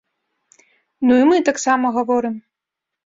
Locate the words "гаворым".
1.99-2.35